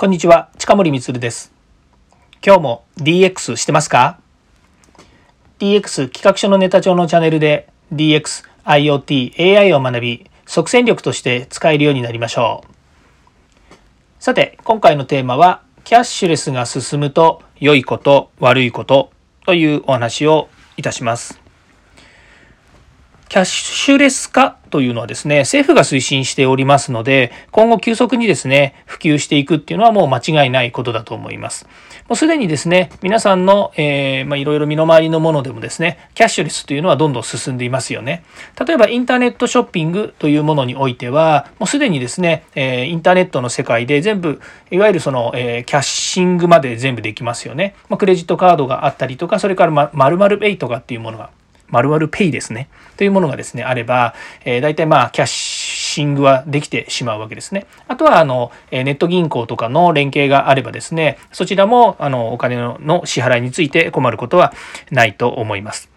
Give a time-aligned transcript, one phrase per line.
[0.00, 1.52] こんにちは、近森光です。
[2.42, 4.18] 今日も DX してますか
[5.58, 13.74] ?DX 企画書のネタ帳のチャンネルで DX、IoT、AI を学び、即戦力として使えるようになりましょう。
[14.18, 19.10] さて、今回のテーマは、キャッシュレスが進むと良いこと、悪いこと
[19.44, 20.48] というお話を
[20.78, 21.39] いたします。
[23.30, 31.68] キャッシュレス化というのはですね、政府が推進しておりますので、今後急速にですね、普及していくっていうのはもう間違いないことだと思います。
[32.08, 38.24] もうすでにですね、皆さんの、えー、まあ、いろいろ身の回りのものでもですね、キャッシュレスというのはどんどん進んでいますよね。
[38.66, 44.40] 例えばインターネットショッピングというものにおいては、もうすでにですね、えー、インターネットの世界で全部、
[44.72, 47.76] いわゆるその、えー、キャッシングまで全部できますよね。
[47.88, 51.30] まあ、クレジットカードがあったりとか、それからま、〇〇ペイとかっていうものが
[51.70, 52.68] 〇〇ペイですね。
[52.96, 57.66] というものがですね、あれば、えー、大体まあ、キャッシングはできてしまうわけですね。
[57.88, 64.52] あとは、あの、ネット銀行とかの連携があればですね、そちらも、あの、お金の支払いについて困ることは
[64.90, 65.89] ないと思います。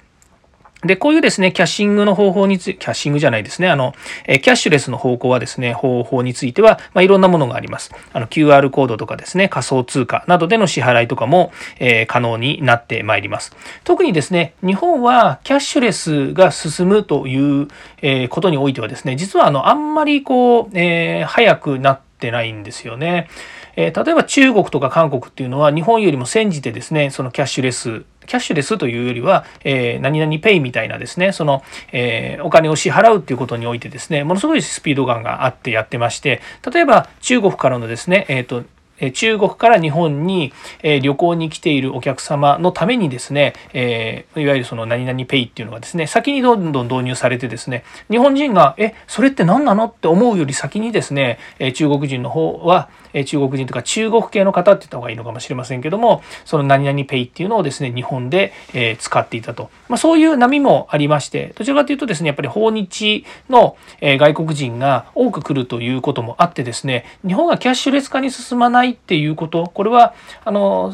[0.85, 3.93] で、こういうですね、キャッシングの方法について、キャッシングじゃないですね、あの、
[4.25, 7.91] えキャッシュレスの方向はですね、方法については、まあ、いろんなものがあります。
[8.11, 13.55] あの、QR コードとかですね、仮想通貨などでの支払いとかも、えー、可能になってまいります。
[13.83, 17.67] 特にですね、日本はキャッシュレスが進むという、
[18.01, 23.27] え、ことにおいてはですね、実はあの、あんまりこう、えー、早くなってないんですよね。
[23.75, 38.63] え例えば中国とか韓国っていうのは日本よりも先じてですね、そのキャッシュレスキャッシュレスというよりは、えー、何々ペイみたいなですね、その、えー、お金を支払うっていうことにおいてですね、ものすごいスピード感があってやってまして、例えば中国からのですね、えっ、と、
[39.11, 40.53] 中国から日本に
[41.01, 51.39] 旅行に来ているお客様のためにですね、えいわゆるその何々ペイっていうのがですね、先にどんどん導入されてですね、日本人が、え、それって何なのって思うより先にですね、
[51.73, 52.89] 中国人の方は、
[53.25, 58.53] 中国人とか中国系の方って言った方がいいのかもしれませんけども、その何々ペイっていうのをですね、日本で
[58.99, 59.69] 使っていたと。
[59.88, 70.13] まあ、そういう波もありまして、どちらかというとですね、やっぱり訪日の外国人が多く来るということもあってですね、日本がキャッシュレス化に進まないっていうこと、これは、
[70.45, 70.93] あの、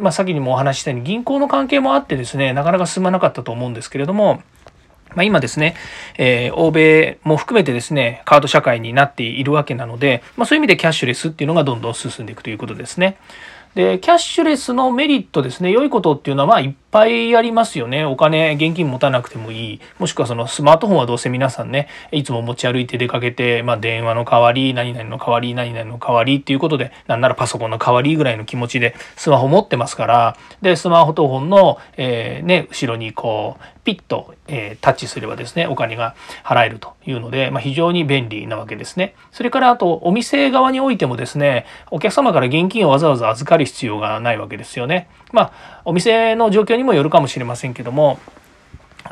[0.00, 4.42] まあ、先にもお話ししたように銀行の関係もあってですね、なかなか進まなかったと思うんですけれども、
[5.14, 5.76] ま、今ですね、
[6.18, 13.16] えー、欧米も含めてですね、カード社会になっているわけなので、まあ、そういう意味でキャッシュレスっていうのがどんどん進んでいくということですね。
[13.74, 18.04] で、キャッシュレスのメリットですね、良いことっていうのは、まあ、いっぱいありますよね。
[18.04, 19.80] お金、現金持たなくてもいい。
[19.98, 39.14] もしくはそのスマートフォンはどうせ皆さんね、いつも持ち歩いて出かけて、まあ、電話の代わり、何々の代わり、何々の代わりっていうことで、なんならパソコンの代わりぐらいの気持ちでスマホ持ってますから、で、スマートフォンの、えー、ね、後ろにこう、ピッと、えー、タッチすればですね、お金が払えるというので、まあ、非常に便利なわけですね。
[39.30, 45.08] それからあと、お店側においてもですね、お客様から現金をわざわざ預かる必要がないわけですよね。
[45.32, 48.18] まあ、お店の状況にもよるかもしれませんけども、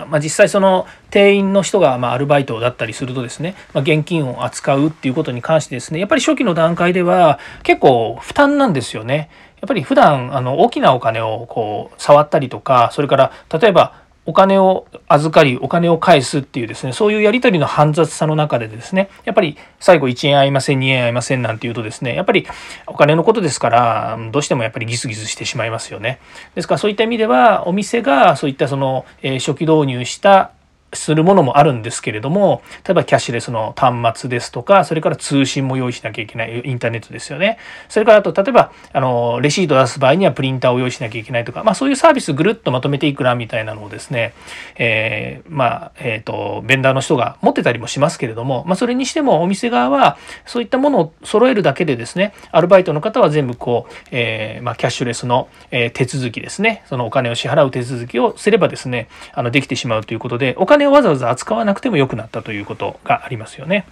[0.08, 9.28] まあ、実際その店員の人がまアルバイトだったりするとですね、まあ、現金を扱うっていうことに関してですねやっぱり初期の段階では結構負担なんですよね。
[9.60, 22.46] やっぱり普段あの大きなお金をこう触ったりとかそれから例えばお金を預かり、お金を返すっていうですね、そういうやり取りの煩雑さの中でですね、やっぱり最後1円合いません、2円合いませんなんていうとですね、やっぱり
[22.86, 26.20] お金のことですから、どうしてもやっぱりギスギスしてしまいますよね。
[26.54, 30.52] ですからそういった意味では、お店がそういったその、え初期導入した
[30.92, 37.58] するものもあるんですけれども、例えばキャッシュレスの端末ですとか、それから通信も用意しなきゃいけない、インターネットですよね。
[37.88, 44.34] それからあと、例えば、あの、レシート出す場合にはプリンターを用意しなきゃいけないとか、まあそういうサービスぐるっとまとめていくな、みたいなのをですね、
[44.76, 63.86] えー、まあ、えっ、ー、と、ベンダーの人が持ってたりもしますけれども、まあそれにしてもお店側は、そういったものを揃えるだけでですね、アルバイトの方は全部こう、えー、まあキャッシュレスの、手続きですね、そのお金を支払う手続きをすればですね、あの、できてしまうということで、お金をわざわざ扱わなくても良くなったということがありますよね。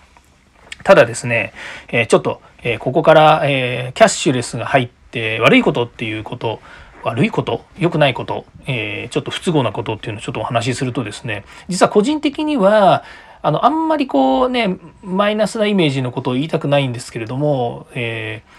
[0.82, 1.52] ただですね、
[1.88, 6.60] えちょっと、えここから、えキャッシュレスが入って悪いことっていうこと
[7.02, 13.04] 悪いこと良くないこと、えー、ちょっと不都合なことっていうのをちょっとお話しするとですね実は個人的には
[13.40, 18.50] あのあんまりこうねマイナスなイメージのことを言いたくないんですけれども、えー、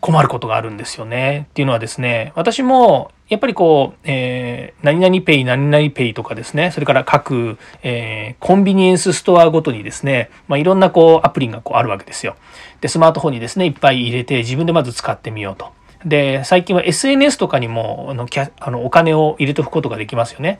[0.00, 12.34] 困ることがあるんですよねっていうのはですね私もやっぱりこう、えー、何々ペイ、何々ペイとかですね、それから各、えー、コンビニエンスストアごとにですね、まあ、いろんなこうアプリがこうあるわけですよ。
[12.80, 15.70] で、スマートフォンにですね、いっぱい入れて自分でまず使ってみようと。
[16.04, 18.26] で、最近は SNS とかにもあの
[18.58, 20.58] あのお金を入れておくことができますよね。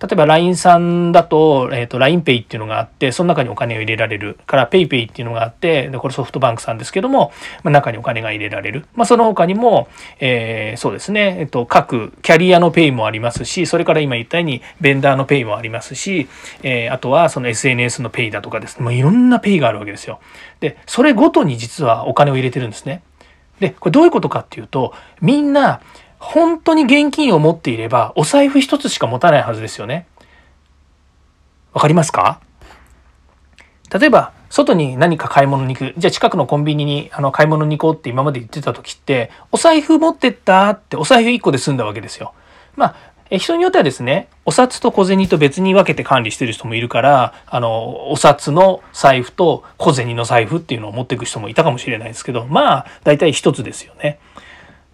[0.00, 4.38] 例えば LINE さんだと、えっ、ー、と、LINEPay っていうのがあって、その中にお金を入れられる。
[4.46, 7.32] から PayPay っていうのがあって、で、これソフトバンクさんですけども、
[7.62, 8.86] まあ、中にお金が入れられる。
[8.94, 9.88] まあ、その他にも、
[10.20, 16.28] えー、そうですね、えっ、ー、と、各キャリアの Pay もありますし、それから今言ったように、ベンダーの Pay もありますし、
[16.62, 20.20] えー、あとはその SNS の Pay だとかですね、まあ、いろんな Pay があるわけですよ。
[20.60, 23.02] で、それごとに実はお金を入れてるんですね。
[23.60, 25.80] で、これどういうことかっていうと、みんな、
[26.18, 30.06] 本当に現金を持っていれば、お財布一つしか持たないはずですよね。
[31.72, 32.40] わかりますか？
[33.92, 35.94] 例えば、外に何か買い物に行く。
[35.96, 42.32] じゃあ近くのコンビニにあの買い物に行こうって今まで言ってた時って、お財布持ってったってお財布1個で済んだわけですよ。
[42.76, 42.94] まあ、
[43.28, 54.20] え人によってはですね、お札と小銭と別に分けて管理してる人もいるから、あの、お札の財布と小銭の財布っていうのを持っていく人もいたかもしれないですけど、まあ、大体一つですよね。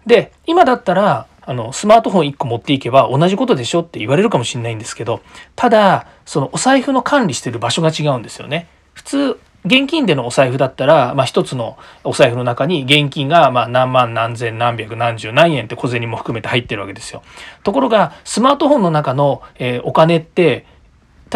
[0.05, 5.21] で、今だったら、あの、スマートフォン1個持っていけば同じことでしょって言われるかもしれないんですけど、
[5.55, 8.67] ただ、そのお財布の管理してる場所が違うんですよね。
[8.93, 17.23] 普通、現金でのお財布だったら、まあ一つのお財布の中に現金がまあ何万何千何百何十何円って小銭も含めて入ってるわけですよ。
[17.63, 20.65] ところが、スマートフォンの中の、えお金って、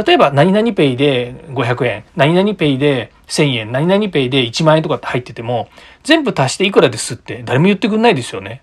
[0.06, 5.70] 例えば何々ペイで500円、何々ペイで1000円、何々ペイで1万円とかって入ってても、
[6.04, 8.62] 全部足していくらですって誰も言ってくんないですよね。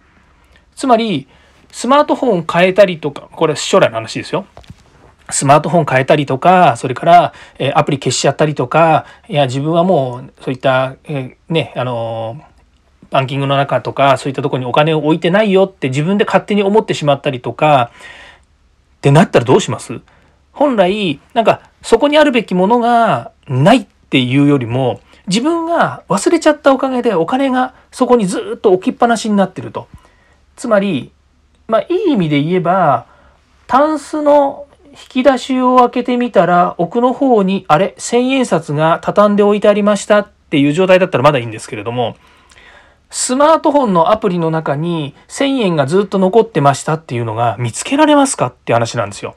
[0.75, 1.29] つまり、
[1.71, 4.47] スマートフォン変えたりとか、これ将来の話ですよ。
[5.31, 12.41] スマートフォン変えたりとか、それから、えアプリ消しちゃったりとか、いや、自分はもう、そういった、えね、あの
[13.11, 17.91] バンキングの中とか、そういったとこにお金を置いてないよって自分で勝手に思ってしまったりとか、
[18.99, 20.01] ってなったらどうします？
[20.53, 29.89] 本来、なんか、そこにあるべきものがないっていうよりも、自分が忘れちゃったおかげでお金がそこにずっと置きっぱなしになってると。
[30.55, 31.11] つまり、
[31.67, 33.07] まあ、いい意味で言えば、
[33.67, 42.15] タンスの引き出しを開けてみたら、奥の方に、あれ、千円札が畳んで置いてありましたっていう状態だったらまだいいんですけれども、
[43.11, 49.35] スマートフォンのアプリの中に1000円がずっと残ってましたっていうのが見つけられますかって話なんですよ。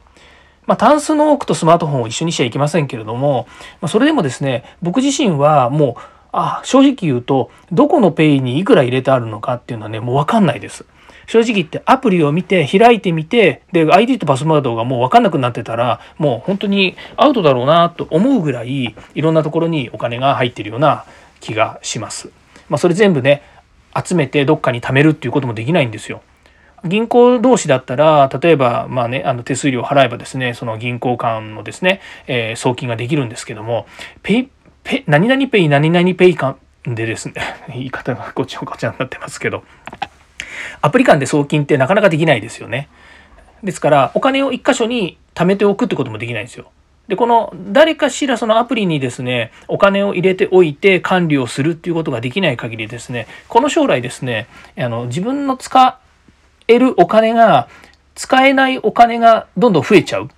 [0.68, 3.48] まあ、タンスの奥とスマートフォンを一緒にしちゃいけませんけれども、
[3.82, 6.02] まあ、それでもですね、僕自身はもう、
[6.34, 10.86] あ、正直言うと、どこのペイにいくら入れてあるのかっていうのはね、もうわかんないです。
[11.28, 21.06] 正直言ってアプリを見て開いてみてで ID とパスワードがもう分かんなくなってたらもう本当にアウトだろうなと思うぐらいいろんなところにお金が入ってるような
[21.42, 22.30] 気がします。
[22.70, 23.44] まあ、それ全部ね
[23.94, 26.22] 集めてどっかに貯めるっていうこともできないんですよ。
[26.88, 33.88] 銀行同士だったら例えばまあねあの手数料を払えばですねその銀行間のですね、えー、送金ができるんですけども
[34.24, 34.50] ペイ
[34.84, 37.34] ペ何々ペイ何々ペイ間でですね
[37.70, 39.64] 言い方がごちゃごちゃになってますけど
[40.82, 42.90] アプリ間で送金ってなかなかできないですよね。
[43.64, 46.72] ですから、お金を一箇所に貯めておくってこともできないんですよ。
[47.08, 54.48] で、この誰かしらそのアプリにですね、お金を入れておいて管理をするっていうことができない限りですね、この将来ですね、
[54.78, 56.00] あの自分の使
[56.68, 57.68] えるお金が、
[58.16, 60.30] 使えないお金がどんどん増えちゃうっ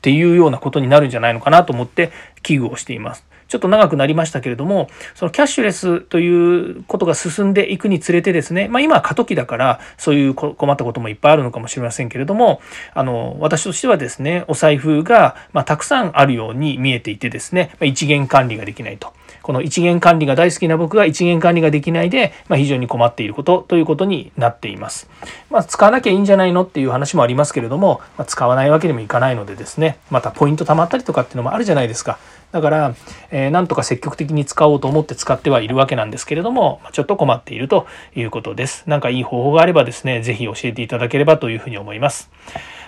[0.00, 2.10] ていうようなことになるんじゃないのかなと思って
[2.42, 3.28] 危惧をしています。
[3.48, 12.60] ちょっと長くなりましたけれども、そのキャッシュレスということが進んでいくにつれてですね、まあ今は過渡期だから、そういう困ったこともいっぱいあるのかもしれませんけれども、
[12.92, 19.14] あの、私としてはですね、お財布が、またくさんあるように見えていてですね、ま一元管理ができないと。
[19.48, 25.08] この一元管理が大好きな僕が一元管理ができないで、まあ、非常に困っていることということになっています。
[25.48, 32.18] まあ、使わなきゃいいんじゃないのっていう話もありますけれども、まあ、使わないわけにもいかないのでですね、またポイント貯まったりとかっていうのもあるじゃないですか。
[32.50, 32.94] だから、
[33.30, 38.84] えー、なんとか積極的に使おうと思って使ってはいるわけなんですけれども、ちょっと困っているということです。
[38.86, 42.30] なんかいい方法があればですね、ぜひ教えていただければというふうに思います。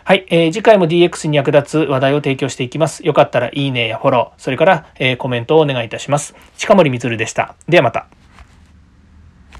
[0.04, 3.06] はい、えー、次回も DX に役立つ話題を提供していきます。
[3.06, 6.34] よかったらいいねやフォロー、それから、えー、コメントをお願いいたします。
[6.56, 7.54] 近森光でした。
[7.68, 8.19] ではまた。